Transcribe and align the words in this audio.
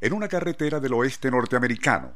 en 0.00 0.12
una 0.12 0.28
carretera 0.28 0.80
del 0.80 0.94
oeste 0.94 1.30
norteamericano. 1.30 2.14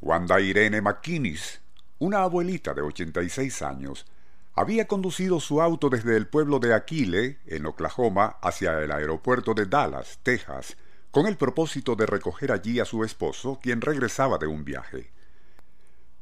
Wanda 0.00 0.40
Irene 0.40 0.80
McKinnis, 0.80 1.60
una 1.98 2.22
abuelita 2.22 2.74
de 2.74 2.82
86 2.82 3.62
años, 3.62 4.06
había 4.54 4.86
conducido 4.86 5.40
su 5.40 5.60
auto 5.60 5.90
desde 5.90 6.16
el 6.16 6.28
pueblo 6.28 6.58
de 6.58 6.74
Aquile, 6.74 7.38
en 7.46 7.66
Oklahoma, 7.66 8.36
hacia 8.40 8.80
el 8.80 8.90
aeropuerto 8.90 9.52
de 9.52 9.66
Dallas, 9.66 10.18
Texas, 10.22 10.76
con 11.10 11.26
el 11.26 11.36
propósito 11.36 11.96
de 11.96 12.06
recoger 12.06 12.52
allí 12.52 12.80
a 12.80 12.84
su 12.84 13.04
esposo, 13.04 13.58
quien 13.62 13.80
regresaba 13.80 14.38
de 14.38 14.46
un 14.46 14.64
viaje. 14.64 15.10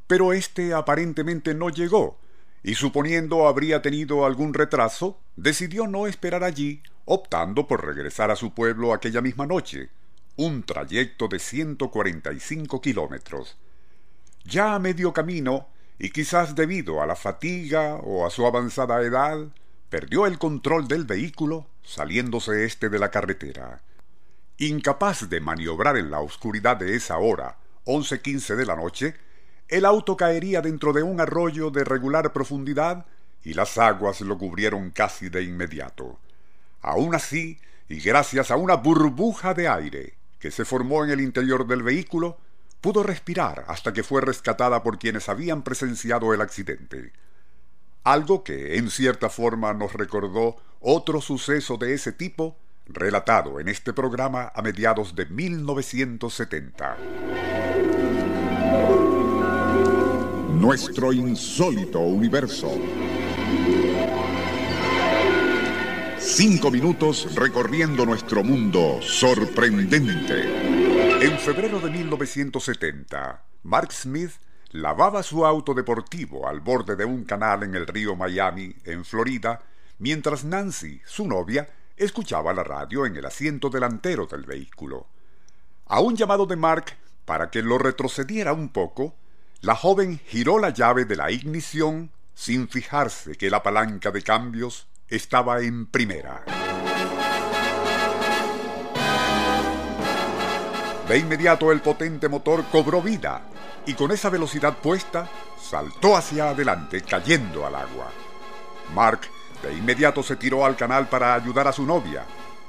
Pero 0.06 0.32
éste 0.32 0.74
aparentemente 0.74 1.54
no 1.54 1.68
llegó, 1.68 2.18
y 2.62 2.74
suponiendo 2.74 3.46
habría 3.46 3.82
tenido 3.82 4.24
algún 4.24 4.54
retraso, 4.54 5.20
decidió 5.36 5.86
no 5.86 6.06
esperar 6.06 6.42
allí, 6.42 6.82
optando 7.04 7.68
por 7.68 7.84
regresar 7.84 8.30
a 8.30 8.36
su 8.36 8.54
pueblo 8.54 8.92
aquella 8.92 9.20
misma 9.20 9.46
noche, 9.46 9.90
un 10.36 10.64
trayecto 10.64 11.28
de 11.28 11.38
145 11.38 12.80
kilómetros. 12.80 13.56
Ya 14.44 14.74
a 14.74 14.78
medio 14.78 15.12
camino, 15.12 15.68
y 15.98 16.10
quizás 16.10 16.56
debido 16.56 17.00
a 17.00 17.06
la 17.06 17.14
fatiga 17.14 17.94
o 17.96 18.26
a 18.26 18.30
su 18.30 18.44
avanzada 18.44 19.00
edad, 19.02 19.46
perdió 19.88 20.26
el 20.26 20.38
control 20.38 20.88
del 20.88 21.04
vehículo, 21.04 21.66
saliéndose 21.84 22.64
éste 22.64 22.88
de 22.88 22.98
la 22.98 23.10
carretera. 23.10 23.80
Incapaz 24.58 25.28
de 25.28 25.40
maniobrar 25.40 25.96
en 25.96 26.10
la 26.10 26.20
oscuridad 26.20 26.76
de 26.76 26.96
esa 26.96 27.18
hora, 27.18 27.56
once 27.84 28.20
quince 28.20 28.56
de 28.56 28.66
la 28.66 28.74
noche, 28.74 29.14
el 29.68 29.84
auto 29.84 30.16
caería 30.16 30.60
dentro 30.60 30.92
de 30.92 31.02
un 31.02 31.20
arroyo 31.20 31.70
de 31.70 31.84
regular 31.84 32.32
profundidad 32.32 33.06
y 33.44 33.54
las 33.54 33.78
aguas 33.78 34.20
lo 34.20 34.36
cubrieron 34.36 34.90
casi 34.90 35.28
de 35.28 35.44
inmediato. 35.44 36.18
Aun 36.82 37.14
así, 37.14 37.58
y 37.88 38.00
gracias 38.00 38.50
a 38.50 38.56
una 38.56 38.74
burbuja 38.74 39.54
de 39.54 39.68
aire 39.68 40.14
que 40.44 40.50
se 40.50 40.66
formó 40.66 41.02
en 41.02 41.10
el 41.10 41.22
interior 41.22 41.66
del 41.66 41.82
vehículo, 41.82 42.36
pudo 42.82 43.02
respirar 43.02 43.64
hasta 43.66 43.94
que 43.94 44.02
fue 44.02 44.20
rescatada 44.20 44.82
por 44.82 44.98
quienes 44.98 45.30
habían 45.30 45.62
presenciado 45.62 46.34
el 46.34 46.42
accidente. 46.42 47.14
Algo 48.02 48.44
que, 48.44 48.76
en 48.76 48.90
cierta 48.90 49.30
forma, 49.30 49.72
nos 49.72 49.94
recordó 49.94 50.56
otro 50.80 51.22
suceso 51.22 51.78
de 51.78 51.94
ese 51.94 52.12
tipo 52.12 52.58
relatado 52.84 53.58
en 53.58 53.70
este 53.70 53.94
programa 53.94 54.52
a 54.54 54.60
mediados 54.60 55.14
de 55.14 55.24
1970. 55.24 56.98
Nuestro 60.60 61.14
insólito 61.14 62.00
universo. 62.00 62.70
Cinco 66.36 66.68
minutos 66.68 67.32
recorriendo 67.36 68.04
nuestro 68.04 68.42
mundo 68.42 68.98
sorprendente. 69.00 71.22
En 71.24 71.38
febrero 71.38 71.78
de 71.78 71.90
1970, 71.90 73.44
Mark 73.62 73.92
Smith 73.92 74.32
lavaba 74.72 75.22
su 75.22 75.46
auto 75.46 75.74
deportivo 75.74 76.48
al 76.48 76.58
borde 76.58 76.96
de 76.96 77.04
un 77.04 77.22
canal 77.22 77.62
en 77.62 77.76
el 77.76 77.86
río 77.86 78.16
Miami, 78.16 78.74
en 78.82 79.04
Florida, 79.04 79.62
mientras 80.00 80.44
Nancy, 80.44 81.00
su 81.06 81.28
novia, 81.28 81.68
escuchaba 81.96 82.52
la 82.52 82.64
radio 82.64 83.06
en 83.06 83.16
el 83.16 83.26
asiento 83.26 83.70
delantero 83.70 84.26
del 84.26 84.42
vehículo. 84.42 85.06
A 85.86 86.00
un 86.00 86.16
llamado 86.16 86.46
de 86.46 86.56
Mark 86.56 86.96
para 87.26 87.48
que 87.48 87.62
lo 87.62 87.78
retrocediera 87.78 88.54
un 88.54 88.70
poco, 88.70 89.14
la 89.60 89.76
joven 89.76 90.18
giró 90.26 90.58
la 90.58 90.70
llave 90.70 91.04
de 91.04 91.14
la 91.14 91.30
ignición 91.30 92.10
sin 92.34 92.66
fijarse 92.66 93.36
que 93.36 93.50
la 93.50 93.62
palanca 93.62 94.10
de 94.10 94.22
cambios 94.22 94.88
estaba 95.16 95.60
en 95.60 95.86
primera. 95.86 96.42
De 101.08 101.18
inmediato 101.18 101.70
el 101.70 101.80
potente 101.80 102.28
motor 102.28 102.64
cobró 102.72 103.02
vida 103.02 103.42
y 103.86 103.94
con 103.94 104.10
esa 104.10 104.30
velocidad 104.30 104.78
puesta 104.78 105.28
saltó 105.60 106.16
hacia 106.16 106.50
adelante 106.50 107.02
cayendo 107.02 107.66
al 107.66 107.74
agua. 107.74 108.10
Mark 108.94 109.20
de 109.62 109.72
inmediato 109.74 110.22
se 110.22 110.36
tiró 110.36 110.64
al 110.64 110.76
canal 110.76 111.08
para 111.08 111.34
ayudar 111.34 111.68
a 111.68 111.72
su 111.72 111.84
novia, 111.84 112.24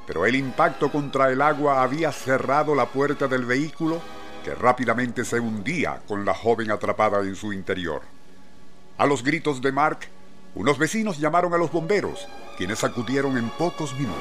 pero 0.05 0.25
el 0.25 0.35
impacto 0.35 0.91
contra 0.91 1.31
el 1.31 1.41
agua 1.41 1.81
había 1.81 2.11
cerrado 2.11 2.75
la 2.75 2.85
puerta 2.87 3.27
del 3.27 3.45
vehículo 3.45 4.01
que 4.43 4.53
rápidamente 4.53 5.25
se 5.25 5.39
hundía 5.39 6.01
con 6.07 6.23
la 6.23 6.33
joven 6.33 6.71
atrapada 6.71 7.21
en 7.21 7.35
su 7.35 7.51
interior. 7.51 8.01
A 8.97 9.05
los 9.05 9.23
gritos 9.23 9.61
de 9.61 9.71
Mark, 9.71 10.07
unos 10.55 10.77
vecinos 10.77 11.19
llamaron 11.19 11.53
a 11.53 11.57
los 11.57 11.71
bomberos, 11.71 12.27
quienes 12.57 12.83
acudieron 12.83 13.37
en 13.37 13.49
pocos 13.49 13.93
minutos. 13.93 14.15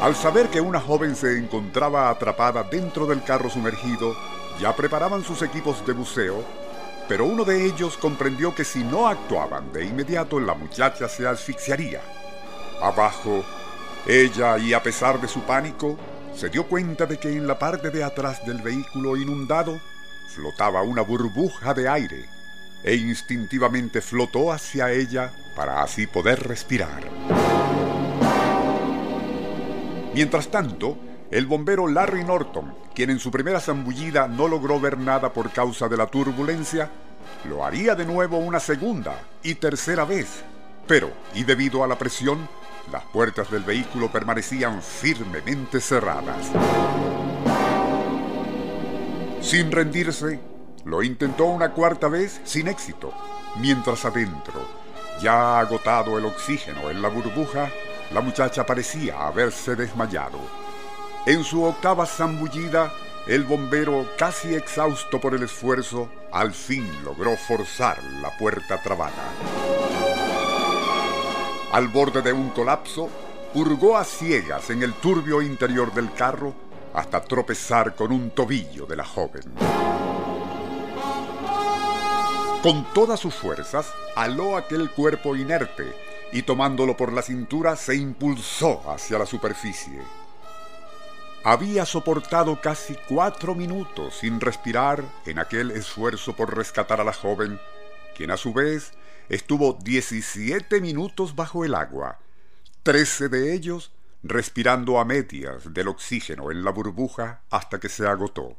Al 0.00 0.14
saber 0.14 0.48
que 0.48 0.60
una 0.60 0.80
joven 0.80 1.16
se 1.16 1.36
encontraba 1.36 2.10
atrapada 2.10 2.62
dentro 2.62 3.06
del 3.06 3.24
carro 3.24 3.50
sumergido, 3.50 4.14
ya 4.60 4.74
preparaban 4.76 5.24
sus 5.24 5.42
equipos 5.42 5.84
de 5.84 5.94
buceo, 5.94 6.44
pero 7.08 7.24
uno 7.24 7.44
de 7.44 7.66
ellos 7.66 7.96
comprendió 7.96 8.54
que 8.54 8.64
si 8.64 8.84
no 8.84 9.08
actuaban 9.08 9.72
de 9.72 9.84
inmediato 9.84 10.38
la 10.38 10.54
muchacha 10.54 11.08
se 11.08 11.26
asfixiaría. 11.26 12.00
Abajo, 12.80 13.44
ella, 14.06 14.58
y 14.58 14.74
a 14.74 14.82
pesar 14.82 15.20
de 15.20 15.26
su 15.26 15.40
pánico, 15.40 15.98
se 16.34 16.50
dio 16.50 16.68
cuenta 16.68 17.06
de 17.06 17.18
que 17.18 17.30
en 17.30 17.48
la 17.48 17.58
parte 17.58 17.90
de 17.90 18.04
atrás 18.04 18.46
del 18.46 18.62
vehículo 18.62 19.16
inundado 19.16 19.80
flotaba 20.28 20.82
una 20.82 21.02
burbuja 21.02 21.74
de 21.74 21.88
aire 21.88 22.35
e 22.82 22.94
instintivamente 22.94 24.00
flotó 24.00 24.52
hacia 24.52 24.92
ella 24.92 25.32
para 25.54 25.82
así 25.82 26.06
poder 26.06 26.46
respirar. 26.46 27.02
Mientras 30.14 30.48
tanto, 30.48 30.96
el 31.30 31.46
bombero 31.46 31.88
Larry 31.88 32.24
Norton, 32.24 32.74
quien 32.94 33.10
en 33.10 33.18
su 33.18 33.30
primera 33.30 33.60
zambullida 33.60 34.28
no 34.28 34.48
logró 34.48 34.80
ver 34.80 34.98
nada 34.98 35.32
por 35.32 35.50
causa 35.50 35.88
de 35.88 35.96
la 35.96 36.06
turbulencia, 36.06 36.90
lo 37.48 37.64
haría 37.64 37.94
de 37.94 38.06
nuevo 38.06 38.38
una 38.38 38.60
segunda 38.60 39.20
y 39.42 39.56
tercera 39.56 40.04
vez. 40.04 40.44
Pero, 40.86 41.10
y 41.34 41.44
debido 41.44 41.82
a 41.82 41.86
la 41.86 41.98
presión, 41.98 42.48
las 42.92 43.02
puertas 43.04 43.50
del 43.50 43.64
vehículo 43.64 44.10
permanecían 44.10 44.80
firmemente 44.80 45.80
cerradas. 45.80 46.50
Sin 49.40 49.70
rendirse, 49.70 50.40
lo 50.86 51.02
intentó 51.02 51.46
una 51.46 51.72
cuarta 51.72 52.06
vez 52.06 52.40
sin 52.44 52.68
éxito, 52.68 53.12
mientras 53.56 54.04
adentro, 54.04 54.60
ya 55.20 55.58
agotado 55.58 56.16
el 56.16 56.24
oxígeno 56.24 56.90
en 56.90 57.02
la 57.02 57.08
burbuja, 57.08 57.68
la 58.12 58.20
muchacha 58.20 58.64
parecía 58.64 59.26
haberse 59.26 59.74
desmayado. 59.74 60.38
En 61.26 61.42
su 61.42 61.64
octava 61.64 62.06
zambullida, 62.06 62.92
el 63.26 63.42
bombero, 63.42 64.06
casi 64.16 64.54
exhausto 64.54 65.20
por 65.20 65.34
el 65.34 65.42
esfuerzo, 65.42 66.08
al 66.30 66.52
fin 66.52 66.88
logró 67.04 67.36
forzar 67.36 68.00
la 68.22 68.30
puerta 68.38 68.80
trabada. 68.80 69.24
Al 71.72 71.88
borde 71.88 72.22
de 72.22 72.32
un 72.32 72.50
colapso, 72.50 73.10
hurgó 73.54 73.96
a 73.96 74.04
ciegas 74.04 74.70
en 74.70 74.84
el 74.84 74.92
turbio 74.94 75.42
interior 75.42 75.92
del 75.92 76.12
carro 76.12 76.54
hasta 76.94 77.20
tropezar 77.24 77.96
con 77.96 78.12
un 78.12 78.30
tobillo 78.30 78.86
de 78.86 78.96
la 78.96 79.04
joven. 79.04 79.42
Con 82.62 82.84
todas 82.92 83.20
sus 83.20 83.34
fuerzas, 83.34 83.92
aló 84.16 84.56
aquel 84.56 84.90
cuerpo 84.90 85.36
inerte 85.36 85.92
y 86.32 86.42
tomándolo 86.42 86.96
por 86.96 87.12
la 87.12 87.22
cintura 87.22 87.76
se 87.76 87.94
impulsó 87.94 88.82
hacia 88.90 89.18
la 89.18 89.26
superficie. 89.26 90.00
Había 91.44 91.86
soportado 91.86 92.60
casi 92.60 92.96
cuatro 93.08 93.54
minutos 93.54 94.16
sin 94.16 94.40
respirar 94.40 95.04
en 95.26 95.38
aquel 95.38 95.70
esfuerzo 95.70 96.34
por 96.34 96.56
rescatar 96.56 97.00
a 97.00 97.04
la 97.04 97.12
joven, 97.12 97.60
quien 98.16 98.32
a 98.32 98.36
su 98.36 98.52
vez 98.52 98.92
estuvo 99.28 99.74
17 99.74 100.80
minutos 100.80 101.36
bajo 101.36 101.64
el 101.64 101.74
agua, 101.74 102.18
13 102.82 103.28
de 103.28 103.54
ellos 103.54 103.92
respirando 104.24 104.98
a 104.98 105.04
medias 105.04 105.72
del 105.72 105.86
oxígeno 105.86 106.50
en 106.50 106.64
la 106.64 106.72
burbuja 106.72 107.42
hasta 107.50 107.78
que 107.78 107.88
se 107.88 108.08
agotó. 108.08 108.56